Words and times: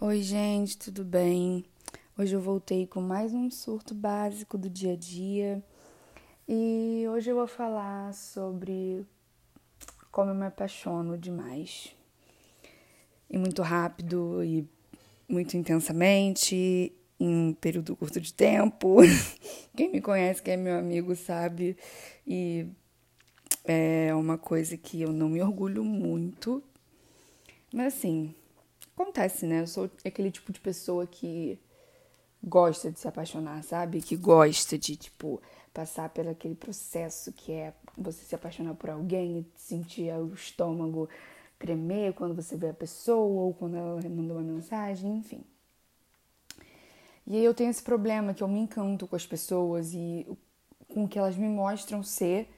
Oi, 0.00 0.20
gente, 0.22 0.76
tudo 0.76 1.04
bem? 1.04 1.64
Hoje 2.18 2.34
eu 2.34 2.40
voltei 2.40 2.84
com 2.84 3.00
mais 3.00 3.32
um 3.32 3.48
surto 3.48 3.94
básico 3.94 4.58
do 4.58 4.68
dia 4.68 4.92
a 4.92 4.96
dia 4.96 5.62
e 6.48 7.04
hoje 7.08 7.30
eu 7.30 7.36
vou 7.36 7.46
falar 7.46 8.12
sobre 8.12 9.06
como 10.10 10.32
eu 10.32 10.34
me 10.34 10.46
apaixono 10.46 11.16
demais 11.16 11.94
e 13.30 13.38
muito 13.38 13.62
rápido 13.62 14.42
e 14.42 14.68
muito 15.28 15.56
intensamente 15.56 16.92
em 17.18 17.28
um 17.28 17.54
período 17.54 17.94
curto 17.94 18.20
de 18.20 18.34
tempo. 18.34 18.96
Quem 19.76 19.92
me 19.92 20.00
conhece, 20.00 20.42
quem 20.42 20.54
é 20.54 20.56
meu 20.56 20.76
amigo, 20.76 21.14
sabe. 21.14 21.76
E 22.26 22.66
é 23.64 24.12
uma 24.12 24.36
coisa 24.36 24.76
que 24.76 25.00
eu 25.00 25.12
não 25.12 25.28
me 25.28 25.40
orgulho 25.40 25.84
muito, 25.84 26.62
mas 27.72 27.94
assim, 27.94 28.34
acontece, 28.94 29.46
né? 29.46 29.60
Eu 29.60 29.66
sou 29.66 29.90
aquele 30.04 30.30
tipo 30.30 30.52
de 30.52 30.60
pessoa 30.60 31.06
que 31.06 31.58
gosta 32.42 32.90
de 32.90 33.00
se 33.00 33.08
apaixonar, 33.08 33.62
sabe? 33.62 34.00
Que 34.00 34.16
gosta 34.16 34.78
de, 34.78 34.96
tipo, 34.96 35.40
passar 35.72 36.08
pelo 36.10 36.30
aquele 36.30 36.54
processo 36.54 37.32
que 37.32 37.52
é 37.52 37.74
você 37.96 38.24
se 38.24 38.34
apaixonar 38.34 38.74
por 38.74 38.90
alguém 38.90 39.40
e 39.40 39.46
sentir 39.58 40.12
o 40.14 40.32
estômago 40.34 41.08
tremer 41.58 42.12
quando 42.12 42.34
você 42.34 42.56
vê 42.56 42.68
a 42.68 42.74
pessoa 42.74 43.42
ou 43.42 43.54
quando 43.54 43.76
ela 43.76 44.00
mandou 44.08 44.36
uma 44.36 44.52
mensagem, 44.52 45.16
enfim. 45.16 45.42
E 47.26 47.36
aí 47.36 47.44
eu 47.44 47.54
tenho 47.54 47.70
esse 47.70 47.82
problema 47.82 48.34
que 48.34 48.42
eu 48.42 48.48
me 48.48 48.60
encanto 48.60 49.06
com 49.06 49.16
as 49.16 49.26
pessoas 49.26 49.94
e 49.94 50.26
com 50.88 51.04
o 51.04 51.08
que 51.08 51.18
elas 51.18 51.36
me 51.36 51.48
mostram 51.48 52.02
ser 52.02 52.48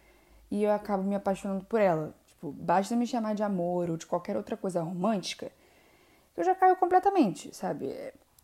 e 0.51 0.65
eu 0.65 0.73
acabo 0.73 1.05
me 1.05 1.15
apaixonando 1.15 1.65
por 1.65 1.81
ela. 1.81 2.15
Tipo, 2.27 2.51
basta 2.51 2.97
me 2.97 3.07
chamar 3.07 3.35
de 3.35 3.45
amor 3.45 3.91
ou 3.91 3.97
de 3.97 4.07
qualquer 4.07 4.37
outra 4.37 4.57
coisa 4.57 4.83
romântica 4.83 5.53
eu 6.37 6.45
já 6.45 6.55
caio 6.55 6.77
completamente, 6.77 7.55
sabe? 7.55 7.95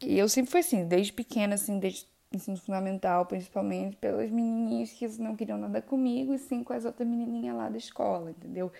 E 0.00 0.18
eu 0.18 0.28
sempre 0.28 0.50
fui 0.50 0.60
assim, 0.60 0.86
desde 0.86 1.12
pequena, 1.12 1.54
assim, 1.54 1.78
desde 1.78 2.06
ensino 2.32 2.56
fundamental, 2.56 3.26
principalmente 3.26 3.96
pelas 3.96 4.30
menininhas 4.30 4.90
que 4.90 5.06
não 5.20 5.36
queriam 5.36 5.58
nada 5.58 5.82
comigo 5.82 6.32
e 6.32 6.38
sim 6.38 6.64
com 6.64 6.72
as 6.72 6.84
outras 6.84 7.06
menininhas 7.06 7.56
lá 7.56 7.68
da 7.68 7.76
escola, 7.76 8.30
entendeu? 8.30 8.72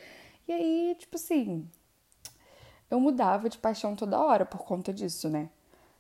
E 0.48 0.52
aí, 0.52 0.96
tipo 0.98 1.16
assim, 1.16 1.68
eu 2.90 2.98
mudava 2.98 3.48
de 3.48 3.58
paixão 3.58 3.94
toda 3.94 4.20
hora 4.20 4.44
por 4.44 4.64
conta 4.64 4.92
disso, 4.92 5.28
né? 5.28 5.50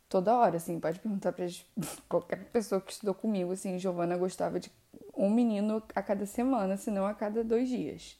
Toda 0.08 0.36
hora, 0.36 0.56
assim, 0.56 0.78
pode 0.78 0.98
perguntar 0.98 1.32
pra 1.32 1.46
qualquer 2.08 2.44
pessoa 2.50 2.80
que 2.80 2.92
estudou 2.92 3.14
comigo, 3.14 3.52
assim, 3.52 3.78
Giovana 3.78 4.16
gostava 4.16 4.58
de 4.58 4.70
um 5.16 5.30
menino 5.30 5.82
a 5.94 6.02
cada 6.02 6.26
semana, 6.26 6.76
se 6.76 6.90
não 6.90 7.06
a 7.06 7.14
cada 7.14 7.44
dois 7.44 7.68
dias. 7.68 8.18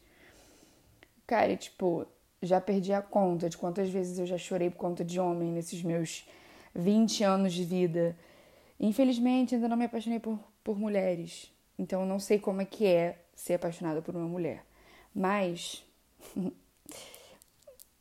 Cara, 1.26 1.52
e, 1.52 1.56
tipo, 1.56 2.06
já 2.42 2.60
perdi 2.60 2.92
a 2.92 3.00
conta 3.00 3.48
de 3.48 3.56
quantas 3.56 3.88
vezes 3.88 4.18
eu 4.18 4.26
já 4.26 4.36
chorei 4.36 4.68
por 4.68 4.76
conta 4.76 5.04
de 5.04 5.20
homem 5.20 5.52
nesses 5.52 5.82
meus 5.82 6.26
20 6.74 7.22
anos 7.22 7.52
de 7.52 7.64
vida. 7.64 8.16
Infelizmente, 8.80 9.54
ainda 9.54 9.68
não 9.68 9.76
me 9.76 9.84
apaixonei 9.84 10.18
por, 10.18 10.38
por 10.64 10.78
mulheres. 10.78 11.52
Então, 11.78 12.00
eu 12.02 12.06
não 12.06 12.18
sei 12.18 12.38
como 12.38 12.60
é 12.60 12.64
que 12.64 12.84
é 12.86 13.18
ser 13.34 13.54
apaixonada 13.54 14.02
por 14.02 14.16
uma 14.16 14.26
mulher. 14.26 14.64
Mas. 15.14 15.84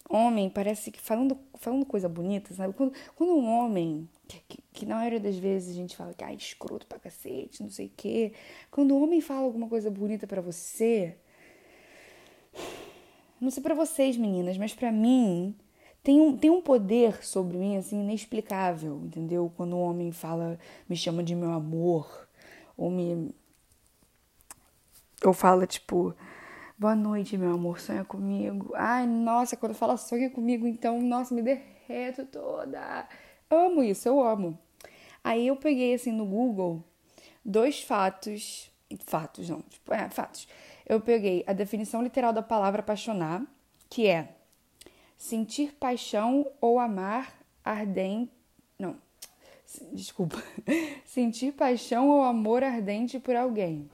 homem, 0.09 0.49
parece 0.49 0.91
que. 0.91 0.99
Falando, 0.99 1.37
falando 1.55 1.85
coisa 1.85 2.09
bonita, 2.09 2.53
sabe? 2.53 2.73
Quando, 2.73 2.93
quando 3.15 3.33
um 3.33 3.47
homem. 3.47 4.09
Que, 4.27 4.59
que 4.71 4.85
na 4.85 4.95
maioria 4.95 5.19
das 5.19 5.37
vezes 5.37 5.71
a 5.71 5.75
gente 5.75 5.95
fala 5.95 6.13
que 6.13 6.23
ah, 6.23 6.33
escroto 6.33 6.87
pra 6.87 6.97
cacete, 6.97 7.61
não 7.61 7.69
sei 7.69 7.87
o 7.87 7.91
quê. 7.95 8.33
Quando 8.71 8.95
um 8.95 9.03
homem 9.03 9.19
fala 9.19 9.41
alguma 9.41 9.67
coisa 9.67 9.91
bonita 9.91 10.25
para 10.25 10.41
você 10.41 11.17
não 13.41 13.49
sei 13.49 13.63
para 13.63 13.73
vocês, 13.73 14.15
meninas, 14.15 14.57
mas 14.57 14.73
para 14.73 14.91
mim 14.91 15.55
tem 16.03 16.21
um, 16.21 16.37
tem 16.37 16.49
um 16.51 16.61
poder 16.61 17.23
sobre 17.25 17.57
mim 17.57 17.75
assim 17.75 18.01
inexplicável, 18.01 19.01
entendeu? 19.03 19.51
Quando 19.57 19.75
um 19.75 19.81
homem 19.81 20.11
fala, 20.11 20.59
me 20.87 20.95
chama 20.95 21.23
de 21.23 21.35
meu 21.35 21.51
amor, 21.51 22.27
ou 22.77 22.91
me 22.91 23.33
ou 25.23 25.33
fala 25.33 25.67
tipo, 25.67 26.15
boa 26.77 26.95
noite, 26.95 27.37
meu 27.37 27.51
amor, 27.53 27.79
sonha 27.79 28.03
comigo. 28.03 28.73
Ai, 28.75 29.05
nossa, 29.05 29.57
quando 29.57 29.75
fala 29.75 29.97
sonha 29.97 30.29
comigo, 30.29 30.67
então, 30.67 31.01
nossa, 31.01 31.33
me 31.33 31.41
derreto 31.41 32.25
toda. 32.25 33.07
Amo 33.49 33.83
isso, 33.83 34.07
eu 34.07 34.23
amo. 34.23 34.57
Aí 35.23 35.47
eu 35.47 35.55
peguei 35.55 35.93
assim 35.93 36.11
no 36.11 36.25
Google 36.25 36.83
dois 37.45 37.81
fatos, 37.81 38.71
fatos 39.05 39.49
não, 39.49 39.61
tipo, 39.61 39.93
é, 39.93 40.09
fatos 40.09 40.47
eu 40.91 40.99
peguei 40.99 41.41
a 41.47 41.53
definição 41.53 42.03
literal 42.03 42.33
da 42.33 42.41
palavra 42.41 42.81
apaixonar, 42.81 43.41
que 43.89 44.07
é 44.07 44.35
sentir 45.17 45.71
paixão 45.75 46.51
ou 46.59 46.79
amar 46.79 47.33
ardente. 47.63 48.29
Não, 48.77 48.97
desculpa. 49.93 50.35
sentir 51.05 51.53
paixão 51.53 52.09
ou 52.09 52.21
amor 52.21 52.61
ardente 52.61 53.21
por 53.21 53.37
alguém. 53.37 53.89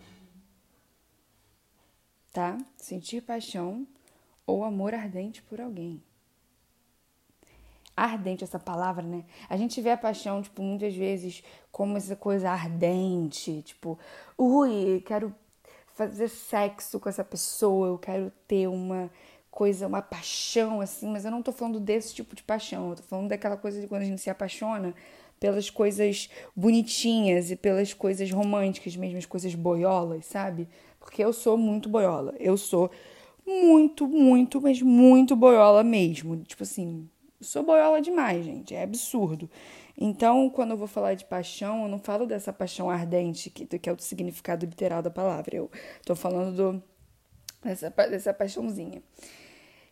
Tá? 2.33 2.57
Sentir 2.77 3.21
paixão 3.21 3.85
ou 4.47 4.63
amor 4.63 4.95
ardente 4.95 5.43
por 5.43 5.61
alguém. 5.61 6.01
Ardente, 7.95 8.43
essa 8.43 8.59
palavra, 8.59 9.03
né? 9.03 9.23
A 9.47 9.55
gente 9.55 9.79
vê 9.81 9.91
a 9.91 9.97
paixão, 9.97 10.41
tipo, 10.41 10.63
muitas 10.63 10.95
vezes 10.95 11.43
como 11.71 11.95
essa 11.95 12.15
coisa 12.15 12.49
ardente, 12.49 13.61
tipo, 13.61 13.99
ui, 14.35 15.01
quero 15.05 15.35
fazer 15.97 16.27
sexo 16.27 16.99
com 16.99 17.09
essa 17.09 17.23
pessoa, 17.23 17.87
eu 17.87 17.97
quero 17.97 18.31
ter 18.47 18.67
uma 18.67 19.09
coisa, 19.49 19.87
uma 19.87 20.01
paixão 20.01 20.79
assim, 20.79 21.07
mas 21.09 21.25
eu 21.25 21.31
não 21.31 21.41
tô 21.41 21.51
falando 21.51 21.79
desse 21.79 22.13
tipo 22.13 22.35
de 22.35 22.43
paixão, 22.43 22.91
eu 22.91 22.97
tô 22.97 23.03
falando 23.03 23.29
daquela 23.29 23.57
coisa 23.57 23.81
de 23.81 23.87
quando 23.87 24.03
a 24.03 24.05
gente 24.05 24.21
se 24.21 24.29
apaixona 24.29 24.93
pelas 25.39 25.71
coisas 25.71 26.29
bonitinhas 26.55 27.49
e 27.49 27.55
pelas 27.55 27.93
coisas 27.93 28.31
românticas, 28.31 28.95
mesmo 28.95 29.17
as 29.17 29.25
coisas 29.25 29.55
boiolas, 29.55 30.25
sabe? 30.27 30.69
Porque 30.99 31.23
eu 31.23 31.33
sou 31.33 31.57
muito 31.57 31.89
boiola. 31.89 32.35
Eu 32.39 32.57
sou 32.57 32.91
muito, 33.45 34.07
muito, 34.07 34.61
mas 34.61 34.81
muito 34.81 35.35
boiola 35.35 35.83
mesmo. 35.83 36.37
Tipo 36.37 36.63
assim, 36.63 37.09
eu 37.39 37.45
sou 37.45 37.63
boiola 37.63 38.01
demais, 38.01 38.43
gente. 38.43 38.73
É 38.73 38.83
absurdo. 38.83 39.49
Então, 39.97 40.49
quando 40.49 40.71
eu 40.71 40.77
vou 40.77 40.87
falar 40.87 41.13
de 41.13 41.25
paixão, 41.25 41.83
eu 41.83 41.89
não 41.89 41.99
falo 41.99 42.25
dessa 42.25 42.51
paixão 42.51 42.89
ardente, 42.89 43.49
que, 43.49 43.65
que 43.65 43.89
é 43.89 43.93
o 43.93 43.99
significado 43.99 44.65
literal 44.65 45.01
da 45.01 45.09
palavra. 45.09 45.55
Eu 45.55 45.71
tô 46.05 46.15
falando 46.15 46.55
do, 46.55 46.83
dessa, 47.63 47.89
dessa 47.89 48.33
paixãozinha. 48.33 49.01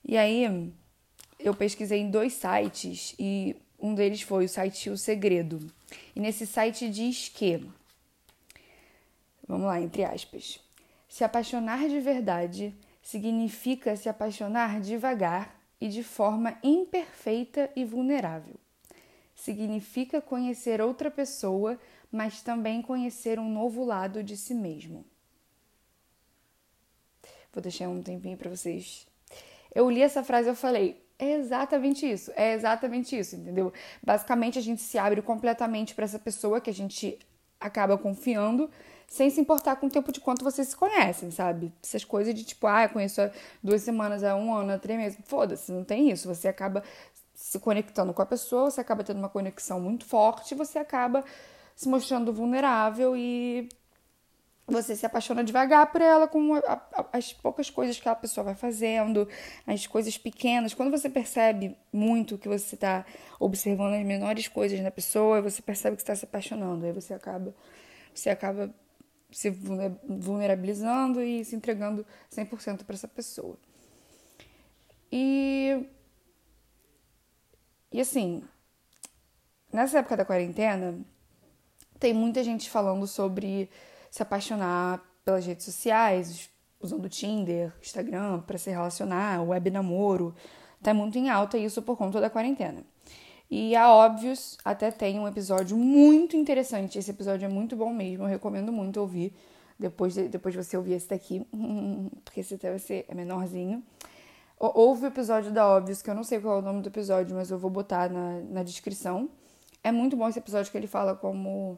E 0.04 0.18
aí, 0.18 0.74
eu 1.40 1.54
pesquisei 1.54 2.00
em 2.00 2.10
dois 2.10 2.34
sites 2.34 3.16
e 3.20 3.56
um 3.80 3.94
deles 3.94 4.22
foi 4.22 4.46
o 4.46 4.50
site 4.50 4.90
O 4.90 4.98
Segredo. 4.98 5.60
E 6.16 6.20
nesse 6.20 6.48
site 6.48 6.90
diz 6.90 7.30
que, 7.30 7.64
vamos 9.48 9.68
lá, 9.68 9.80
entre 9.80 10.04
aspas, 10.04 10.60
se 11.08 11.24
apaixonar 11.24 11.88
de 11.88 12.00
verdade 12.00 12.76
significa 13.02 13.96
se 13.96 14.10
apaixonar 14.10 14.82
devagar 14.82 15.55
e 15.80 15.88
de 15.88 16.04
forma 16.04 16.58
imperfeita 16.64 17.70
e 17.76 17.84
vulnerável 17.84 18.56
significa 19.36 20.22
conhecer 20.22 20.82
outra 20.82 21.12
pessoa, 21.12 21.78
mas 22.12 22.42
também 22.42 22.82
conhecer 22.82 23.38
um 23.38 23.50
novo 23.50 23.84
lado 23.84 24.24
de 24.24 24.38
si 24.38 24.56
mesmo. 24.56 25.06
Vou 27.54 27.62
deixar 27.62 27.90
um 27.90 28.02
tempinho 28.02 28.38
para 28.38 28.50
vocês. 28.50 29.06
Eu 29.74 29.90
li 29.90 30.02
essa 30.02 30.24
frase 30.24 30.48
e 30.48 30.52
eu 30.52 30.56
falei, 30.56 31.04
é 31.20 31.34
exatamente 31.34 32.10
isso, 32.10 32.32
é 32.36 32.54
exatamente 32.54 33.18
isso, 33.18 33.36
entendeu? 33.36 33.74
Basicamente 34.02 34.58
a 34.58 34.62
gente 34.62 34.82
se 34.82 34.98
abre 34.98 35.22
completamente 35.22 35.94
para 35.94 36.06
essa 36.06 36.20
pessoa 36.20 36.62
que 36.62 36.70
a 36.70 36.74
gente 36.74 37.20
acaba 37.60 37.98
confiando, 37.98 38.70
sem 39.08 39.30
se 39.30 39.40
importar 39.40 39.76
com 39.78 39.88
o 39.88 39.90
tempo 39.90 40.12
de 40.12 40.20
quanto 40.20 40.44
vocês 40.44 40.70
se 40.70 40.76
conhecem, 40.76 41.32
sabe? 41.32 41.74
Essas 41.84 42.04
coisas 42.04 42.34
de 42.34 42.44
tipo, 42.44 42.68
ah, 42.68 42.84
eu 42.84 42.90
conheço 42.90 43.22
há 43.22 43.32
duas 43.64 43.82
semanas, 43.82 44.24
há 44.24 44.36
um 44.36 44.54
ano, 44.54 44.74
há 44.74 44.80
três 44.80 45.00
meses. 45.00 45.20
Foda-se, 45.26 45.72
não 45.72 45.84
tem 45.84 46.10
isso. 46.12 46.28
Você 46.28 46.48
acaba 46.48 46.84
se 47.34 47.60
conectando 47.60 48.14
com 48.14 48.22
a 48.22 48.26
pessoa, 48.26 48.72
você 48.72 48.82
acaba 48.82 49.04
tendo 49.04 49.20
uma 49.20 49.30
conexão 49.30 49.80
muito 49.80 50.06
forte, 50.06 50.56
você 50.56 50.80
acaba 50.80 51.24
se 51.76 51.88
mostrando 51.90 52.34
vulnerável 52.34 53.16
e 53.16 53.70
você 54.68 54.96
se 54.96 55.06
apaixona 55.06 55.44
devagar 55.44 55.92
por 55.92 56.02
ela 56.02 56.28
com 56.28 56.54
as 57.14 57.34
poucas 57.34 57.70
coisas 57.70 58.00
que 58.00 58.10
a 58.10 58.16
pessoa 58.16 58.44
vai 58.44 58.56
fazendo, 58.56 59.28
as 59.68 59.86
coisas 59.86 60.18
pequenas. 60.18 60.74
Quando 60.74 60.90
você 60.90 61.10
percebe 61.10 61.78
muito 61.94 62.38
que 62.38 62.48
você 62.48 62.76
está 62.76 63.06
observando 63.40 63.94
as 63.94 64.06
menores 64.06 64.48
coisas 64.48 64.80
na 64.80 64.90
pessoa, 64.90 65.42
você 65.42 65.62
percebe 65.62 65.96
que 65.96 66.02
está 66.02 66.16
se 66.16 66.26
apaixonando. 66.26 66.86
Aí 66.86 66.92
você 66.92 67.14
acaba, 67.14 67.54
você 68.14 68.30
acaba 68.30 68.74
se 69.32 69.50
vulnerabilizando 69.50 71.22
e 71.22 71.44
se 71.44 71.56
entregando 71.56 72.06
100% 72.32 72.84
para 72.84 72.96
essa 72.96 73.08
pessoa. 73.08 73.58
E 75.12 75.86
e 77.92 78.02
assim, 78.02 78.44
nessa 79.72 80.00
época 80.00 80.18
da 80.18 80.26
quarentena, 80.26 81.00
tem 81.98 82.14
muita 82.14 82.44
gente 82.44 82.70
falando 82.70 83.08
sobre 83.08 83.70
se 84.12 84.22
apaixonar 84.22 85.02
pelas 85.24 85.46
redes 85.46 85.66
sociais, 85.66 86.50
usando 86.80 87.10
Tinder, 87.10 87.74
Instagram 87.82 88.42
para 88.42 88.58
se 88.58 88.70
relacionar, 88.70 89.42
web 89.44 89.70
namoro. 89.70 90.36
Tá 90.82 90.94
muito 90.94 91.18
em 91.18 91.30
alta 91.30 91.58
isso 91.58 91.82
por 91.82 91.98
conta 91.98 92.20
da 92.20 92.30
quarentena. 92.30 92.84
E 93.50 93.76
a 93.76 93.92
Óbvios 93.92 94.58
até 94.66 94.90
tem 94.92 95.20
um 95.20 95.28
episódio 95.28 95.78
muito 95.78 96.36
interessante. 96.36 96.98
Esse 96.98 97.12
episódio 97.12 97.46
é 97.46 97.50
muito 97.50 97.76
bom 97.76 97.94
mesmo, 97.94 98.24
eu 98.24 98.28
recomendo 98.28 98.72
muito 98.72 99.00
ouvir. 99.00 99.34
Depois 99.78 100.14
de, 100.14 100.30
depois 100.30 100.56
de 100.56 100.64
você 100.64 100.78
ouvir 100.78 100.94
esse 100.94 101.10
daqui, 101.10 101.46
porque 102.24 102.40
esse 102.40 102.58
deve 102.58 102.80
ser 102.80 103.06
é 103.08 103.14
menorzinho. 103.14 103.84
Houve 104.58 105.06
o 105.06 105.08
episódio 105.08 105.52
da 105.52 105.68
Óbvios, 105.68 106.02
que 106.02 106.10
eu 106.10 106.16
não 106.16 106.24
sei 106.24 106.40
qual 106.40 106.58
é 106.58 106.60
o 106.60 106.62
nome 106.62 106.82
do 106.82 106.88
episódio, 106.88 107.36
mas 107.36 107.52
eu 107.52 107.58
vou 107.58 107.70
botar 107.70 108.10
na, 108.10 108.40
na 108.42 108.64
descrição. 108.64 109.30
É 109.84 109.92
muito 109.92 110.16
bom 110.16 110.30
esse 110.30 110.40
episódio 110.40 110.72
que 110.72 110.78
ele 110.78 110.88
fala 110.88 111.14
como 111.14 111.78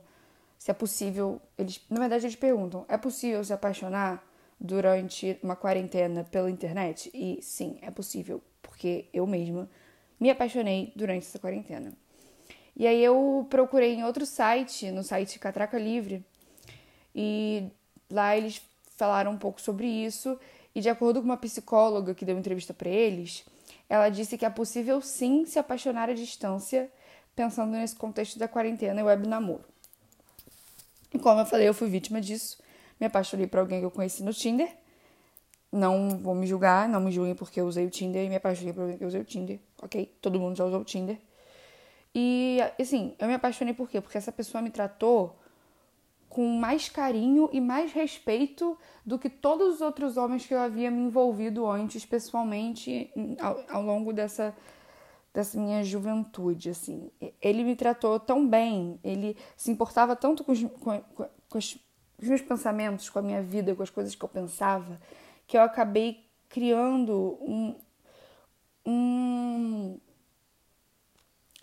se 0.59 0.69
é 0.69 0.73
possível. 0.75 1.41
Eles, 1.57 1.81
na 1.89 1.99
verdade, 1.99 2.25
eles 2.25 2.35
perguntam: 2.35 2.85
é 2.87 2.97
possível 2.97 3.43
se 3.43 3.51
apaixonar 3.51 4.23
durante 4.59 5.39
uma 5.41 5.55
quarentena 5.55 6.23
pela 6.23 6.51
internet? 6.51 7.09
E 7.13 7.39
sim, 7.41 7.79
é 7.81 7.89
possível, 7.89 8.43
porque 8.61 9.09
eu 9.11 9.25
mesma 9.25 9.67
me 10.19 10.29
apaixonei 10.29 10.91
durante 10.95 11.25
essa 11.25 11.39
quarentena. 11.39 11.93
E 12.75 12.85
aí 12.85 13.03
eu 13.03 13.45
procurei 13.49 13.95
em 13.95 14.03
outro 14.03 14.25
site, 14.25 14.91
no 14.91 15.03
site 15.03 15.39
Catraca 15.39 15.79
Livre, 15.79 16.23
e 17.15 17.67
lá 18.09 18.37
eles 18.37 18.61
falaram 18.95 19.31
um 19.31 19.37
pouco 19.37 19.59
sobre 19.59 19.87
isso. 19.87 20.39
E 20.75 20.81
de 20.81 20.89
acordo 20.89 21.19
com 21.19 21.25
uma 21.25 21.37
psicóloga 21.37 22.13
que 22.13 22.23
deu 22.23 22.37
entrevista 22.37 22.73
para 22.73 22.89
eles, 22.89 23.43
ela 23.89 24.09
disse 24.09 24.37
que 24.37 24.45
é 24.45 24.49
possível 24.49 25.01
sim 25.01 25.45
se 25.45 25.57
apaixonar 25.57 26.09
à 26.09 26.13
distância, 26.13 26.91
pensando 27.35 27.71
nesse 27.71 27.95
contexto 27.95 28.37
da 28.37 28.47
quarentena 28.47 29.01
e 29.01 29.03
web 29.03 29.27
namoro. 29.27 29.63
E 31.13 31.17
como 31.17 31.39
eu 31.39 31.45
falei, 31.45 31.67
eu 31.67 31.73
fui 31.73 31.89
vítima 31.89 32.21
disso. 32.21 32.59
Me 32.99 33.07
apaixonei 33.07 33.47
por 33.47 33.59
alguém 33.59 33.79
que 33.79 33.85
eu 33.85 33.91
conheci 33.91 34.21
no 34.21 34.33
Tinder. 34.33 34.69
Não 35.77 36.09
vou 36.09 36.33
me 36.33 36.47
julgar, 36.47 36.89
não 36.89 37.00
me 37.00 37.12
julguem 37.12 37.35
porque 37.35 37.62
eu 37.62 37.68
usei 37.68 37.85
o 37.85 37.89
Tinder 37.89 38.25
e 38.25 38.29
me 38.29 38.35
apaixonei 38.35 38.74
por 38.74 38.81
alguém 38.81 38.97
que 38.97 39.06
usei 39.06 39.21
o 39.21 39.24
Tinder, 39.24 39.59
ok? 39.81 40.12
Todo 40.21 40.39
mundo 40.39 40.56
já 40.56 40.65
usou 40.65 40.81
o 40.81 40.83
Tinder. 40.83 41.19
E, 42.15 42.57
assim, 42.79 43.15
eu 43.19 43.27
me 43.27 43.35
apaixonei 43.35 43.74
por 43.74 43.88
quê? 43.88 44.01
Porque 44.01 44.18
essa 44.18 44.31
pessoa 44.31 44.62
me 44.62 44.71
tratou 44.71 45.38
com 46.27 46.47
mais 46.47 46.89
carinho 46.89 47.50
e 47.53 47.62
mais 47.62 47.94
respeito 47.94 48.77
do 49.06 49.19
que 49.19 49.29
todos 49.29 49.75
os 49.75 49.81
outros 49.81 50.18
homens 50.18 50.45
que 50.45 50.53
eu 50.53 50.59
havia 50.59 50.89
me 50.89 51.01
envolvido 51.01 51.68
antes 51.68 52.06
pessoalmente 52.06 53.12
ao, 53.39 53.63
ao 53.69 53.81
longo 53.83 54.12
dessa 54.12 54.56
dessa 55.38 55.59
minha 55.59 55.83
juventude, 55.83 56.71
assim. 56.71 57.12
Ele 57.39 57.63
me 57.63 57.75
tratou 57.75 58.19
tão 58.19 58.47
bem, 58.47 59.00
ele 59.03 59.38
se 59.56 59.69
importava 59.69 60.15
tanto 60.15 60.44
com 60.44 60.51
os, 60.51 60.63
com, 60.63 61.00
com 61.47 61.57
os 61.59 61.77
meus 62.19 62.41
pensamentos, 62.41 63.07
com 63.07 63.19
a 63.19 63.21
minha 63.21 63.44
vida, 63.44 63.75
com 63.75 63.83
as 63.83 63.91
coisas 63.91 64.15
que 64.15 64.25
eu 64.25 64.30
pensava, 64.30 65.00
que 65.47 65.57
eu 65.57 65.61
acabei 65.61 66.29
criando 66.49 67.38
um, 67.41 67.75
um 68.85 69.99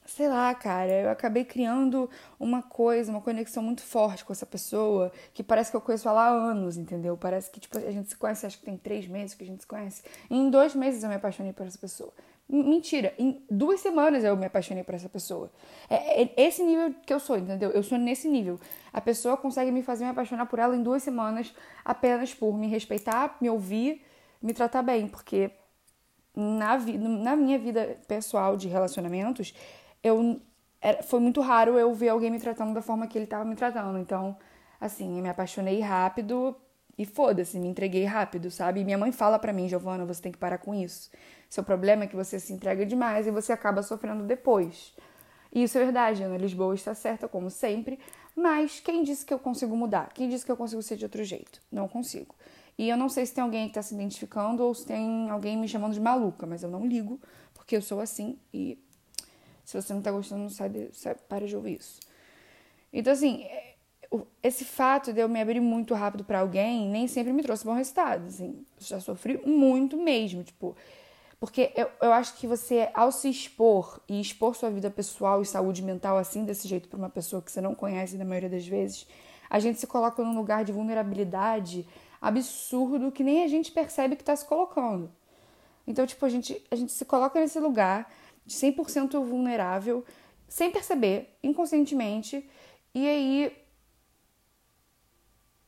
sei 0.07 0.29
lá, 0.29 0.55
cara, 0.55 0.93
eu 0.93 1.11
acabei 1.11 1.45
criando 1.45 2.09
uma 2.39 2.63
coisa, 2.63 3.11
uma 3.11 3.21
conexão 3.21 3.63
muito 3.63 3.83
forte 3.83 4.25
com 4.25 4.33
essa 4.33 4.47
pessoa, 4.47 5.11
que 5.33 5.43
parece 5.43 5.71
que 5.71 5.77
eu 5.77 5.81
conheço 5.81 6.09
ela 6.09 6.23
há 6.23 6.29
anos, 6.29 6.77
entendeu? 6.77 7.17
Parece 7.17 7.51
que, 7.51 7.59
tipo, 7.59 7.77
a 7.79 7.91
gente 7.91 8.11
se 8.11 8.17
conhece, 8.17 8.47
acho 8.47 8.59
que 8.59 8.65
tem 8.65 8.77
três 8.77 9.07
meses 9.09 9.35
que 9.35 9.43
a 9.43 9.47
gente 9.47 9.63
se 9.63 9.67
conhece. 9.67 10.03
E 10.31 10.37
em 10.37 10.51
dois 10.51 10.75
meses 10.75 11.03
eu 11.03 11.09
me 11.09 11.17
apaixonei 11.17 11.53
por 11.53 11.67
essa 11.67 11.79
pessoa. 11.79 12.13
Mentira, 12.47 13.15
em 13.19 13.43
duas 13.51 13.81
semanas 13.81 14.23
eu 14.23 14.37
me 14.37 14.45
apaixonei 14.45 14.85
por 14.85 14.95
essa 14.95 15.09
pessoa. 15.09 15.51
É, 15.89 16.23
é 16.23 16.33
esse 16.37 16.63
nível 16.63 16.95
que 17.07 17.13
eu 17.13 17.19
sou, 17.19 17.39
entendeu? 17.39 17.71
Eu 17.71 17.83
sou 17.83 17.97
nesse 17.97 18.29
nível. 18.29 18.61
A 18.93 19.01
pessoa 19.01 19.37
consegue 19.37 19.71
me 19.71 19.83
fazer 19.83 20.05
me 20.05 20.11
apaixonar 20.11 20.47
por 20.47 20.59
ela 20.59 20.77
em 20.77 20.83
duas 20.83 21.03
semanas 21.03 21.55
apenas 21.85 22.35
por 22.35 22.57
me 22.57 22.69
respeitar, 22.69 23.37
me 23.41 23.49
ouvir, 23.49 24.03
me 24.43 24.53
tratar 24.53 24.83
bem, 24.83 25.09
porque 25.09 25.51
na, 26.37 26.77
vi 26.77 26.99
na 26.99 27.35
minha 27.35 27.59
vida 27.59 27.99
pessoal 28.07 28.57
de 28.57 28.69
relacionamentos, 28.69 29.55
eu 30.03 30.41
era, 30.85 31.03
foi 31.03 31.21
muito 31.21 31.41
raro 31.41 31.79
eu 31.79 31.95
ver 31.95 32.11
alguém 32.11 32.31
me 32.31 32.39
tratando 32.39 32.75
da 32.75 32.83
forma 32.83 33.07
que 33.07 33.17
ele 33.17 33.25
estava 33.25 33.45
me 33.45 33.57
tratando. 33.57 33.99
Então, 33.99 34.37
assim, 34.79 35.17
eu 35.17 35.23
me 35.23 35.31
apaixonei 35.31 35.81
rápido 35.81 36.55
e 36.99 37.07
foda-se, 37.07 37.59
me 37.59 37.69
entreguei 37.69 38.05
rápido, 38.05 38.51
sabe? 38.51 38.81
E 38.81 38.85
minha 38.85 38.99
mãe 38.99 39.11
fala 39.11 39.39
para 39.39 39.53
mim, 39.53 39.67
Giovana, 39.67 40.05
você 40.05 40.21
tem 40.21 40.31
que 40.31 40.39
parar 40.39 40.59
com 40.59 40.75
isso. 40.75 41.11
Seu 41.55 41.63
problema 41.63 42.03
é 42.03 42.07
que 42.09 42.17
você 42.17 42.41
se 42.41 42.53
entrega 42.53 42.85
demais 42.85 43.29
e 43.29 43.31
você 43.31 43.53
acaba 43.53 43.81
sofrendo 43.81 44.25
depois. 44.25 44.93
E 45.53 45.63
isso 45.63 45.79
é 45.79 45.85
verdade, 45.85 46.21
Ana 46.21 46.37
Lisboa 46.37 46.75
está 46.75 46.97
certa, 46.97 47.29
como 47.29 47.49
sempre, 47.49 47.97
mas 48.35 48.81
quem 48.81 49.05
disse 49.05 49.25
que 49.25 49.33
eu 49.33 49.39
consigo 49.39 49.77
mudar? 49.77 50.13
Quem 50.13 50.29
disse 50.29 50.45
que 50.45 50.51
eu 50.51 50.57
consigo 50.57 50.83
ser 50.83 50.97
de 50.97 51.05
outro 51.05 51.23
jeito? 51.23 51.61
Não 51.71 51.87
consigo. 51.87 52.35
E 52.77 52.89
eu 52.89 52.97
não 52.97 53.09
sei 53.09 53.25
se 53.25 53.33
tem 53.33 53.45
alguém 53.45 53.67
que 53.67 53.71
está 53.71 53.83
se 53.83 53.95
identificando 53.95 54.65
ou 54.65 54.75
se 54.75 54.85
tem 54.85 55.31
alguém 55.31 55.57
me 55.57 55.69
chamando 55.69 55.93
de 55.93 56.01
maluca, 56.01 56.45
mas 56.45 56.65
eu 56.65 56.69
não 56.69 56.85
ligo, 56.85 57.21
porque 57.55 57.77
eu 57.77 57.83
sou 57.83 58.01
assim 58.01 58.37
e 58.53 58.77
se 59.65 59.81
você 59.81 59.95
não 59.95 60.03
tá 60.03 60.11
gostando, 60.11 60.43
não 60.43 60.51
sai 60.51 60.73
para 61.29 61.47
de 61.47 61.55
ouvir 61.55 61.79
isso. 61.79 62.01
Então, 62.93 63.13
assim, 63.13 63.45
é, 63.45 63.77
esse 64.43 64.65
fato 64.65 65.13
de 65.13 65.21
eu 65.21 65.29
me 65.29 65.41
abrir 65.41 65.61
muito 65.61 65.95
rápido 65.95 66.25
para 66.25 66.41
alguém 66.41 66.89
nem 66.89 67.07
sempre 67.07 67.33
me 67.33 67.45
trouxe 67.45 67.65
bom 67.65 67.75
resultado. 67.75 68.27
Assim, 68.27 68.67
já 68.81 68.99
sofri 68.99 69.41
muito 69.47 69.97
mesmo, 69.97 70.43
tipo. 70.43 70.75
Porque 71.45 71.73
eu, 71.77 71.91
eu 72.01 72.11
acho 72.11 72.37
que 72.37 72.47
você, 72.47 72.89
ao 72.95 73.13
se 73.13 73.29
expor 73.29 74.01
e 74.09 74.19
expor 74.19 74.55
sua 74.55 74.71
vida 74.71 74.91
pessoal 74.91 75.43
e 75.43 75.45
saúde 75.45 75.83
mental 75.83 76.17
assim, 76.17 76.43
desse 76.43 76.67
jeito, 76.67 76.89
para 76.89 76.97
uma 76.97 77.11
pessoa 77.11 77.43
que 77.43 77.53
você 77.53 77.61
não 77.61 77.75
conhece 77.75 78.17
na 78.17 78.25
maioria 78.25 78.49
das 78.49 78.67
vezes, 78.67 79.07
a 79.51 79.59
gente 79.59 79.79
se 79.79 79.87
coloca 79.87 80.23
num 80.25 80.35
lugar 80.35 80.65
de 80.65 80.73
vulnerabilidade 80.73 81.87
absurdo 82.19 83.13
que 83.13 83.23
nem 83.23 83.45
a 83.45 83.47
gente 83.47 83.71
percebe 83.71 84.17
que 84.17 84.23
está 84.23 84.35
se 84.35 84.47
colocando. 84.47 85.13
Então, 85.87 86.07
tipo, 86.07 86.25
a 86.25 86.31
gente, 86.31 86.65
a 86.71 86.77
gente 86.77 86.93
se 86.93 87.05
coloca 87.05 87.39
nesse 87.39 87.61
lugar 87.61 88.11
de 88.47 88.55
100% 88.55 89.23
vulnerável, 89.23 90.03
sem 90.49 90.71
perceber, 90.71 91.37
inconscientemente, 91.43 92.49
e 92.95 93.07
aí, 93.07 93.53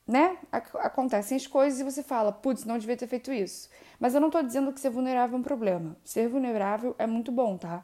né, 0.07 0.37
acontecem 0.51 1.35
as 1.35 1.45
coisas 1.45 1.79
e 1.79 1.83
você 1.83 2.01
fala, 2.01 2.31
putz, 2.31 2.63
não 2.63 2.77
devia 2.77 2.95
ter 2.95 3.07
feito 3.07 3.31
isso. 3.31 3.69
Mas 3.99 4.15
eu 4.15 4.21
não 4.21 4.29
tô 4.29 4.41
dizendo 4.41 4.71
que 4.71 4.79
ser 4.79 4.89
vulnerável 4.89 5.35
é 5.35 5.39
um 5.39 5.43
problema. 5.43 5.97
Ser 6.03 6.29
vulnerável 6.29 6.95
é 6.97 7.05
muito 7.05 7.31
bom, 7.31 7.57
tá? 7.57 7.83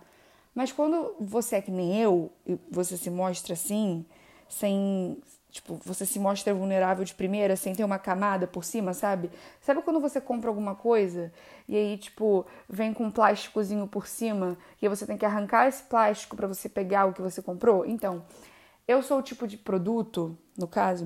Mas 0.56 0.72
quando 0.72 1.16
você 1.20 1.58
é 1.58 1.62
que 1.62 1.72
nem 1.72 2.00
eu, 2.00 2.32
e 2.48 2.58
você 2.72 2.96
se 2.96 3.10
mostra 3.10 3.54
assim, 3.54 4.06
sem, 4.48 5.18
Tipo, 5.54 5.80
você 5.86 6.04
se 6.04 6.18
mostra 6.18 6.52
vulnerável 6.52 7.06
de 7.06 7.14
primeira 7.14 7.56
sem 7.56 7.76
ter 7.76 7.84
uma 7.84 8.00
camada 8.00 8.48
por 8.48 8.64
cima, 8.64 8.92
sabe? 8.92 9.30
Sabe 9.62 9.84
quando 9.84 10.00
você 10.00 10.20
compra 10.20 10.50
alguma 10.50 10.74
coisa 10.74 11.32
e 11.68 11.78
aí, 11.78 11.96
tipo, 11.96 12.44
vem 12.68 12.92
com 12.92 13.04
um 13.04 13.12
plásticozinho 13.12 13.86
por 13.86 14.08
cima 14.08 14.58
e 14.82 14.86
aí 14.88 14.90
você 14.90 15.06
tem 15.06 15.16
que 15.16 15.24
arrancar 15.24 15.68
esse 15.68 15.84
plástico 15.84 16.36
para 16.36 16.48
você 16.48 16.68
pegar 16.68 17.06
o 17.06 17.14
que 17.14 17.22
você 17.22 17.40
comprou? 17.40 17.86
Então, 17.86 18.26
eu 18.88 19.02
sou 19.02 19.20
o 19.20 19.24
tipo 19.24 19.48
de 19.48 19.58
produto, 19.58 20.38
no 20.58 20.68
caso, 20.68 21.06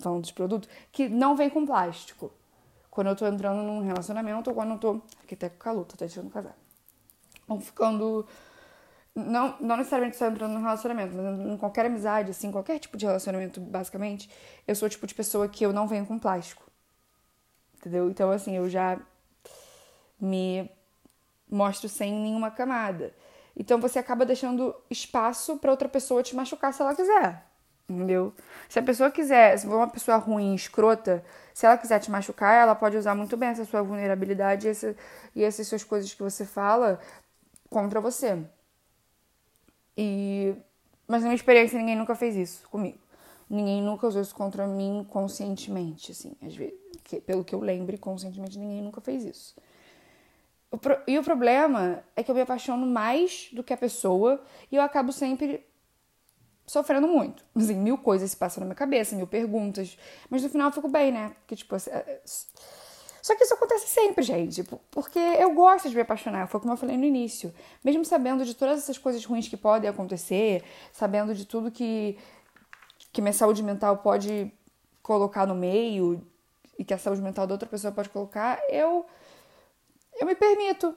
falando 0.00 0.24
de 0.24 0.32
produto, 0.32 0.68
que 0.92 1.08
não 1.08 1.36
vem 1.36 1.50
com 1.50 1.66
plástico. 1.66 2.32
Quando 2.90 3.08
eu 3.08 3.16
tô 3.16 3.26
entrando 3.26 3.62
num 3.62 3.80
relacionamento 3.80 4.50
ou 4.50 4.56
quando 4.56 4.72
eu 4.72 4.78
tô. 4.78 5.00
Aqui 5.22 5.34
até 5.34 5.48
com 5.48 5.58
calor, 5.58 5.84
tô 5.84 5.94
até 5.94 6.08
tirando 6.08 6.30
casar. 6.30 6.56
Vão 7.46 7.60
ficando 7.60 8.26
não, 9.18 9.56
não 9.60 9.76
necessariamente 9.76 10.16
só 10.16 10.26
entrando 10.26 10.52
no 10.52 10.60
relacionamento, 10.60 11.14
mas 11.14 11.40
em 11.40 11.56
qualquer 11.56 11.86
amizade, 11.86 12.30
assim, 12.30 12.52
qualquer 12.52 12.78
tipo 12.78 12.96
de 12.96 13.04
relacionamento, 13.04 13.60
basicamente, 13.60 14.30
eu 14.66 14.74
sou 14.74 14.86
o 14.86 14.88
tipo 14.88 15.06
de 15.06 15.14
pessoa 15.14 15.48
que 15.48 15.64
eu 15.64 15.72
não 15.72 15.88
venho 15.88 16.06
com 16.06 16.18
plástico. 16.18 16.70
Entendeu? 17.76 18.08
Então, 18.10 18.30
assim, 18.30 18.56
eu 18.56 18.68
já 18.68 18.98
me 20.20 20.70
mostro 21.50 21.88
sem 21.88 22.12
nenhuma 22.12 22.50
camada. 22.50 23.14
Então 23.58 23.80
você 23.80 23.98
acaba 23.98 24.24
deixando 24.24 24.74
espaço 24.88 25.56
para 25.56 25.72
outra 25.72 25.88
pessoa 25.88 26.22
te 26.22 26.36
machucar 26.36 26.72
se 26.72 26.80
ela 26.80 26.94
quiser. 26.94 27.44
Entendeu? 27.88 28.32
Se 28.68 28.78
a 28.78 28.82
pessoa 28.82 29.10
quiser, 29.10 29.58
se 29.58 29.66
for 29.66 29.76
uma 29.76 29.88
pessoa 29.88 30.18
ruim, 30.18 30.54
escrota, 30.54 31.24
se 31.52 31.66
ela 31.66 31.76
quiser 31.76 31.98
te 31.98 32.10
machucar, 32.10 32.54
ela 32.54 32.74
pode 32.74 32.96
usar 32.96 33.14
muito 33.14 33.36
bem 33.36 33.48
essa 33.48 33.64
sua 33.64 33.82
vulnerabilidade 33.82 34.66
e, 34.66 34.70
essa, 34.70 34.96
essas 35.34 35.66
suas 35.66 35.82
coisas 35.82 36.12
que 36.14 36.22
você 36.22 36.44
fala 36.44 37.00
contra 37.68 38.00
você. 38.00 38.38
E 39.96 40.54
mas 41.08 41.22
na 41.22 41.28
minha 41.28 41.36
experiência 41.36 41.78
ninguém 41.78 41.96
nunca 41.96 42.14
fez 42.14 42.36
isso 42.36 42.68
comigo. 42.68 42.98
Ninguém 43.48 43.82
nunca 43.82 44.06
usou 44.06 44.20
isso 44.20 44.34
contra 44.34 44.66
mim 44.66 45.06
conscientemente, 45.08 46.12
assim, 46.12 46.36
às 46.42 46.54
vezes, 46.54 46.74
que, 47.02 47.18
pelo 47.18 47.42
que 47.42 47.54
eu 47.54 47.60
lembre, 47.60 47.96
conscientemente 47.96 48.58
ninguém 48.58 48.82
nunca 48.82 49.00
fez 49.00 49.24
isso. 49.24 49.56
E 51.06 51.18
o 51.18 51.22
problema 51.22 52.04
é 52.14 52.22
que 52.22 52.30
eu 52.30 52.34
me 52.34 52.42
apaixono 52.42 52.86
mais 52.86 53.48
do 53.52 53.64
que 53.64 53.72
a 53.72 53.76
pessoa 53.76 54.42
e 54.70 54.76
eu 54.76 54.82
acabo 54.82 55.12
sempre 55.12 55.66
sofrendo 56.66 57.08
muito. 57.08 57.42
Assim, 57.56 57.74
mil 57.74 57.96
coisas 57.96 58.30
se 58.30 58.36
passam 58.36 58.60
na 58.60 58.66
minha 58.66 58.76
cabeça, 58.76 59.16
mil 59.16 59.26
perguntas, 59.26 59.98
mas 60.28 60.42
no 60.42 60.50
final 60.50 60.68
eu 60.68 60.72
fico 60.72 60.88
bem, 60.88 61.10
né? 61.10 61.34
Porque, 61.40 61.56
tipo, 61.56 61.74
assim, 61.74 61.90
só 63.22 63.34
que 63.34 63.44
isso 63.44 63.54
acontece 63.54 63.88
sempre, 63.88 64.22
gente, 64.22 64.62
porque 64.90 65.18
eu 65.18 65.52
gosto 65.54 65.88
de 65.88 65.94
me 65.94 66.02
apaixonar, 66.02 66.46
foi 66.46 66.60
como 66.60 66.72
eu 66.72 66.76
falei 66.76 66.96
no 66.96 67.04
início. 67.04 67.52
Mesmo 67.82 68.04
sabendo 68.04 68.44
de 68.44 68.54
todas 68.54 68.78
essas 68.78 68.98
coisas 68.98 69.24
ruins 69.24 69.48
que 69.48 69.56
podem 69.56 69.88
acontecer, 69.88 70.62
sabendo 70.92 71.34
de 71.34 71.44
tudo 71.44 71.70
que, 71.70 72.18
que 73.12 73.20
minha 73.20 73.32
saúde 73.32 73.62
mental 73.62 73.98
pode 73.98 74.52
colocar 75.02 75.46
no 75.46 75.54
meio 75.54 76.22
e 76.78 76.84
que 76.84 76.94
a 76.94 76.98
saúde 76.98 77.20
mental 77.20 77.46
da 77.46 77.54
outra 77.54 77.68
pessoa 77.68 77.92
pode 77.92 78.08
colocar, 78.08 78.62
eu, 78.70 79.04
eu 80.18 80.26
me 80.26 80.34
permito, 80.34 80.94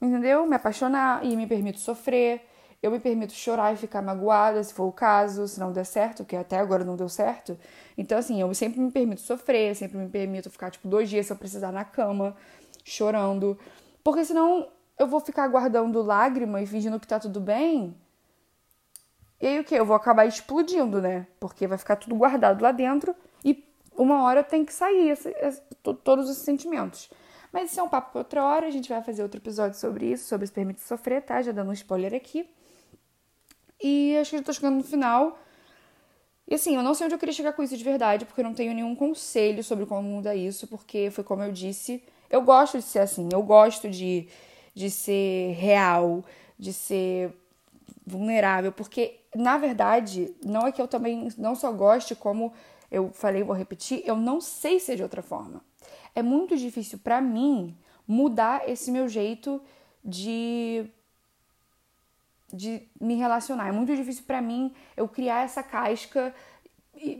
entendeu? 0.00 0.46
Me 0.46 0.56
apaixonar 0.56 1.24
e 1.24 1.36
me 1.36 1.46
permito 1.46 1.78
sofrer. 1.78 2.46
eu 2.82 2.90
me 2.90 3.00
permito 3.00 3.32
chorar 3.32 3.72
e 3.72 3.76
ficar 3.76 4.02
magoada, 4.02 4.62
se 4.62 4.72
for 4.74 4.84
o 4.84 4.92
caso, 4.92 5.48
se 5.48 5.58
não 5.58 5.72
der 5.72 5.84
certo, 5.84 6.24
que 6.24 6.36
até 6.36 6.58
agora 6.58 6.84
não 6.84 6.96
deu 6.96 7.08
certo. 7.08 7.58
Então, 7.96 8.18
assim, 8.18 8.40
eu 8.40 8.52
sempre 8.54 8.80
me 8.80 8.90
permito 8.92 9.22
sofrer, 9.22 9.74
sempre 9.74 9.98
me 9.98 10.08
permito 10.08 10.50
ficar, 10.50 10.70
tipo, 10.70 10.86
dois 10.86 11.08
dias 11.08 11.26
se 11.26 11.32
eu 11.32 11.36
precisar 11.36 11.72
na 11.72 11.84
cama, 11.84 12.36
chorando. 12.84 13.58
Porque 14.04 14.24
senão 14.24 14.68
eu 14.98 15.06
vou 15.06 15.20
ficar 15.20 15.48
guardando 15.48 16.02
lágrima 16.02 16.60
e 16.62 16.66
fingindo 16.66 17.00
que 17.00 17.06
tá 17.06 17.18
tudo 17.18 17.40
bem. 17.40 17.96
E 19.40 19.46
aí 19.46 19.58
o 19.60 19.64
que? 19.64 19.74
Eu 19.74 19.84
vou 19.84 19.96
acabar 19.96 20.26
explodindo, 20.26 21.00
né? 21.00 21.26
Porque 21.38 21.66
vai 21.66 21.76
ficar 21.76 21.96
tudo 21.96 22.14
guardado 22.14 22.62
lá 22.62 22.72
dentro 22.72 23.14
e 23.44 23.64
uma 23.96 24.22
hora 24.22 24.42
tem 24.42 24.64
que 24.64 24.72
sair 24.72 25.10
esse, 25.10 25.28
esse, 25.40 25.60
todos 26.04 26.30
os 26.30 26.38
sentimentos. 26.38 27.10
Mas 27.56 27.70
isso 27.70 27.80
é 27.80 27.82
um 27.82 27.88
papo 27.88 28.10
para 28.12 28.18
outra 28.18 28.44
hora, 28.44 28.66
a 28.66 28.70
gente 28.70 28.86
vai 28.86 29.02
fazer 29.02 29.22
outro 29.22 29.40
episódio 29.40 29.78
sobre 29.78 30.12
isso, 30.12 30.26
sobre 30.26 30.46
se 30.46 30.52
permite 30.52 30.82
sofrer, 30.82 31.22
tá? 31.22 31.40
Já 31.40 31.52
dando 31.52 31.70
um 31.70 31.72
spoiler 31.72 32.12
aqui. 32.12 32.46
E 33.82 34.14
acho 34.18 34.32
que 34.32 34.36
já 34.36 34.42
tô 34.42 34.52
chegando 34.52 34.76
no 34.76 34.84
final. 34.84 35.38
E 36.46 36.54
assim, 36.54 36.76
eu 36.76 36.82
não 36.82 36.92
sei 36.92 37.06
onde 37.06 37.14
eu 37.14 37.18
queria 37.18 37.32
chegar 37.32 37.54
com 37.54 37.62
isso 37.62 37.74
de 37.74 37.82
verdade, 37.82 38.26
porque 38.26 38.42
eu 38.42 38.44
não 38.44 38.52
tenho 38.52 38.74
nenhum 38.74 38.94
conselho 38.94 39.64
sobre 39.64 39.86
como 39.86 40.02
mudar 40.02 40.36
isso, 40.36 40.66
porque 40.66 41.10
foi 41.10 41.24
como 41.24 41.44
eu 41.44 41.50
disse, 41.50 42.04
eu 42.28 42.42
gosto 42.42 42.76
de 42.76 42.84
ser 42.84 42.98
assim, 42.98 43.26
eu 43.32 43.42
gosto 43.42 43.88
de, 43.88 44.28
de 44.74 44.90
ser 44.90 45.54
real, 45.54 46.22
de 46.58 46.74
ser 46.74 47.32
vulnerável, 48.06 48.70
porque 48.70 49.18
na 49.34 49.56
verdade, 49.56 50.30
não 50.44 50.66
é 50.66 50.72
que 50.72 50.82
eu 50.82 50.86
também 50.86 51.32
não 51.38 51.54
só 51.54 51.72
goste, 51.72 52.14
como 52.14 52.52
eu 52.90 53.10
falei, 53.14 53.42
vou 53.42 53.56
repetir, 53.56 54.02
eu 54.04 54.14
não 54.14 54.42
sei 54.42 54.78
ser 54.78 54.96
de 54.96 55.02
outra 55.02 55.22
forma. 55.22 55.64
É 56.14 56.22
muito 56.22 56.56
difícil 56.56 56.98
para 56.98 57.20
mim 57.20 57.76
mudar 58.06 58.68
esse 58.68 58.90
meu 58.90 59.08
jeito 59.08 59.60
de 60.04 60.90
de 62.52 62.88
me 63.00 63.16
relacionar. 63.16 63.68
É 63.68 63.72
muito 63.72 63.94
difícil 63.94 64.24
para 64.24 64.40
mim 64.40 64.72
eu 64.96 65.08
criar 65.08 65.44
essa 65.44 65.62
casca 65.62 66.32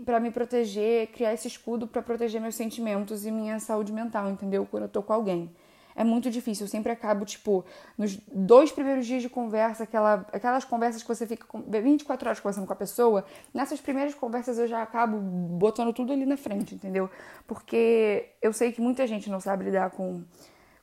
para 0.04 0.20
me 0.20 0.30
proteger, 0.30 1.08
criar 1.08 1.34
esse 1.34 1.48
escudo 1.48 1.86
para 1.86 2.00
proteger 2.00 2.40
meus 2.40 2.54
sentimentos 2.54 3.26
e 3.26 3.30
minha 3.30 3.58
saúde 3.58 3.92
mental, 3.92 4.30
entendeu? 4.30 4.66
Quando 4.70 4.84
eu 4.84 4.88
tô 4.88 5.02
com 5.02 5.12
alguém. 5.12 5.54
É 5.96 6.04
muito 6.04 6.30
difícil. 6.30 6.66
Eu 6.66 6.68
sempre 6.68 6.92
acabo, 6.92 7.24
tipo, 7.24 7.64
nos 7.96 8.16
dois 8.30 8.70
primeiros 8.70 9.06
dias 9.06 9.22
de 9.22 9.30
conversa, 9.30 9.84
aquela, 9.84 10.26
aquelas 10.30 10.62
conversas 10.62 11.02
que 11.02 11.08
você 11.08 11.26
fica 11.26 11.46
24 11.66 12.28
horas 12.28 12.38
conversando 12.38 12.66
com 12.66 12.72
a 12.74 12.76
pessoa, 12.76 13.24
nessas 13.54 13.80
primeiras 13.80 14.14
conversas 14.14 14.58
eu 14.58 14.68
já 14.68 14.82
acabo 14.82 15.16
botando 15.16 15.94
tudo 15.94 16.12
ali 16.12 16.26
na 16.26 16.36
frente, 16.36 16.74
entendeu? 16.74 17.08
Porque 17.46 18.28
eu 18.42 18.52
sei 18.52 18.72
que 18.72 18.80
muita 18.80 19.06
gente 19.06 19.30
não 19.30 19.40
sabe 19.40 19.64
lidar 19.64 19.90
com 19.90 20.22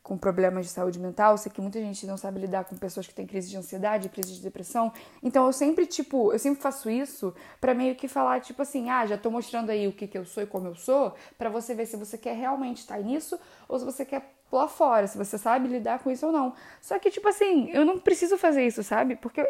com 0.04 0.18
problemas 0.18 0.66
de 0.66 0.72
saúde 0.74 1.00
mental, 1.00 1.38
sei 1.38 1.50
que 1.50 1.62
muita 1.62 1.80
gente 1.80 2.06
não 2.06 2.18
sabe 2.18 2.42
lidar 2.42 2.66
com 2.66 2.76
pessoas 2.76 3.08
que 3.08 3.14
têm 3.14 3.26
crise 3.26 3.50
de 3.50 3.56
ansiedade, 3.56 4.10
crise 4.10 4.34
de 4.34 4.42
depressão. 4.42 4.92
Então 5.24 5.46
eu 5.46 5.54
sempre, 5.54 5.86
tipo, 5.86 6.34
eu 6.34 6.38
sempre 6.38 6.62
faço 6.62 6.90
isso 6.90 7.34
para 7.62 7.74
meio 7.74 7.96
que 7.96 8.10
falar, 8.10 8.42
tipo 8.42 8.62
assim, 8.62 8.90
ah, 8.90 9.06
já 9.06 9.18
tô 9.18 9.32
mostrando 9.32 9.70
aí 9.70 9.88
o 9.88 9.94
que, 9.94 10.06
que 10.06 10.18
eu 10.18 10.26
sou 10.26 10.44
e 10.44 10.46
como 10.46 10.68
eu 10.68 10.76
sou, 10.76 11.16
para 11.38 11.50
você 11.50 11.74
ver 11.74 11.86
se 11.86 11.96
você 11.96 12.18
quer 12.18 12.36
realmente 12.36 12.80
estar 12.80 13.00
nisso 13.00 13.40
ou 13.68 13.80
se 13.80 13.86
você 13.86 14.04
quer 14.04 14.33
pular 14.54 14.68
fora, 14.68 15.08
se 15.08 15.18
você 15.18 15.36
sabe 15.36 15.68
lidar 15.68 15.98
com 16.04 16.12
isso 16.12 16.28
ou 16.28 16.32
não. 16.32 16.54
Só 16.80 17.00
que, 17.00 17.10
tipo 17.10 17.28
assim, 17.28 17.72
eu 17.72 17.84
não 17.84 17.98
preciso 17.98 18.38
fazer 18.38 18.64
isso, 18.68 18.84
sabe? 18.84 19.16
Porque 19.16 19.42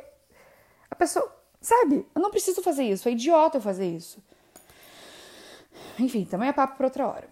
a 0.89 0.95
pessoa, 0.95 1.29
sabe? 1.59 2.07
Eu 2.15 2.21
não 2.21 2.31
preciso 2.31 2.63
fazer 2.63 2.85
isso, 2.85 3.09
é 3.09 3.11
idiota 3.11 3.57
eu 3.57 3.61
fazer 3.61 3.85
isso. 3.85 4.23
Enfim, 5.99 6.23
também 6.23 6.47
é 6.47 6.53
papo 6.53 6.77
pra 6.77 6.87
outra 6.87 7.05
hora. 7.05 7.27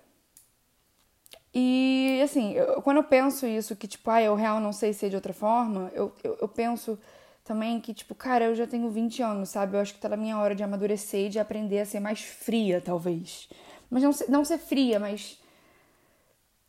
E 1.54 2.20
assim, 2.22 2.52
eu, 2.56 2.82
quando 2.82 2.98
eu 2.98 3.06
penso 3.06 3.48
isso, 3.48 3.74
que 3.74 3.88
tipo, 3.88 4.10
ah, 4.12 4.22
eu 4.22 4.36
real 4.36 4.60
não 4.60 4.74
sei 4.74 4.92
ser 4.92 5.10
de 5.10 5.16
outra 5.16 5.32
forma, 5.32 5.90
eu, 5.94 6.12
eu, 6.22 6.38
eu, 6.42 6.48
penso 6.50 7.00
também 7.42 7.80
que, 7.80 7.94
tipo, 7.94 8.14
cara, 8.14 8.46
eu 8.46 8.56
já 8.56 8.68
tenho 8.68 8.90
20 8.90 9.24
anos, 9.24 9.48
sabe? 9.48 9.78
Eu 9.78 9.82
acho 9.82 9.94
que 9.94 10.02
tá 10.02 10.10
na 10.10 10.18
minha 10.18 10.38
hora 10.38 10.54
de 10.54 10.62
amadurecer 10.62 11.28
e 11.28 11.30
de 11.30 11.40
aprender 11.40 11.80
a 11.80 11.86
ser 11.86 12.02
mais 12.02 12.22
fria, 12.22 12.82
talvez. 12.82 13.48
Mas 13.90 14.04
não 14.04 14.12
ser, 14.12 14.30
não 14.30 14.44
ser 14.44 14.58
fria, 14.58 15.00
mas 15.00 15.41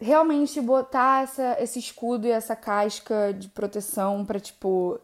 realmente 0.02 0.60
botar 0.60 1.22
essa, 1.22 1.56
esse 1.60 1.78
escudo 1.78 2.26
e 2.26 2.30
essa 2.30 2.56
casca 2.56 3.32
de 3.32 3.48
proteção 3.48 4.24
para 4.24 4.40
tipo, 4.40 5.00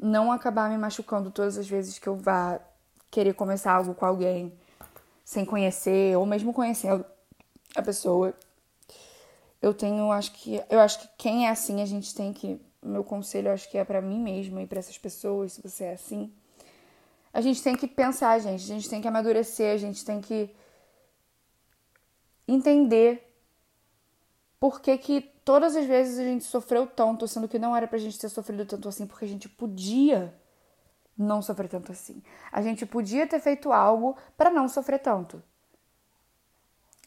não 0.00 0.30
acabar 0.30 0.68
me 0.68 0.76
machucando 0.76 1.30
todas 1.30 1.56
as 1.56 1.66
vezes 1.66 1.98
que 1.98 2.06
eu 2.06 2.14
vá 2.14 2.60
querer 3.10 3.32
começar 3.34 3.72
algo 3.72 3.94
com 3.94 4.04
alguém 4.04 4.52
sem 5.24 5.44
conhecer, 5.44 6.16
ou 6.16 6.26
mesmo 6.26 6.52
conhecendo 6.52 7.04
a 7.74 7.82
pessoa. 7.82 8.34
Eu 9.60 9.72
tenho, 9.74 10.12
acho 10.12 10.32
que, 10.32 10.62
eu 10.70 10.78
acho 10.78 11.00
que 11.00 11.08
quem 11.16 11.46
é 11.46 11.50
assim, 11.50 11.80
a 11.82 11.86
gente 11.86 12.14
tem 12.14 12.32
que, 12.32 12.60
meu 12.82 13.02
conselho, 13.02 13.50
acho 13.50 13.68
que 13.70 13.78
é 13.78 13.84
para 13.84 14.00
mim 14.00 14.20
mesma 14.20 14.62
e 14.62 14.66
para 14.66 14.78
essas 14.78 14.98
pessoas, 14.98 15.54
se 15.54 15.62
você 15.62 15.84
é 15.84 15.92
assim, 15.94 16.32
a 17.32 17.40
gente 17.40 17.62
tem 17.62 17.74
que 17.74 17.86
pensar, 17.86 18.38
gente, 18.38 18.62
a 18.62 18.74
gente 18.74 18.88
tem 18.88 19.00
que 19.00 19.08
amadurecer, 19.08 19.74
a 19.74 19.78
gente 19.78 20.04
tem 20.04 20.20
que 20.20 20.50
entender 22.46 23.27
por 24.60 24.80
que, 24.80 24.96
que 24.98 25.20
todas 25.44 25.76
as 25.76 25.86
vezes 25.86 26.18
a 26.18 26.24
gente 26.24 26.44
sofreu 26.44 26.86
tanto, 26.86 27.28
sendo 27.28 27.48
que 27.48 27.58
não 27.58 27.74
era 27.74 27.86
pra 27.86 27.98
gente 27.98 28.18
ter 28.18 28.28
sofrido 28.28 28.66
tanto 28.66 28.88
assim, 28.88 29.06
porque 29.06 29.24
a 29.24 29.28
gente 29.28 29.48
podia 29.48 30.34
não 31.16 31.42
sofrer 31.42 31.68
tanto 31.68 31.92
assim. 31.92 32.22
A 32.52 32.62
gente 32.62 32.86
podia 32.86 33.26
ter 33.26 33.40
feito 33.40 33.72
algo 33.72 34.16
para 34.36 34.50
não 34.50 34.68
sofrer 34.68 34.98
tanto. 35.00 35.42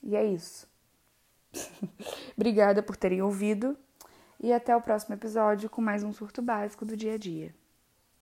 E 0.04 0.16
é 0.16 0.26
isso. 0.26 0.68
Obrigada 2.36 2.82
por 2.82 2.96
terem 2.96 3.22
ouvido 3.22 3.78
e 4.40 4.52
até 4.52 4.76
o 4.76 4.82
próximo 4.82 5.16
episódio 5.16 5.70
com 5.70 5.82
mais 5.82 6.04
um 6.04 6.12
surto 6.12 6.42
básico 6.42 6.86
do 6.86 6.98
dia 6.98 7.14
a 7.14 7.18
dia. 7.18 7.54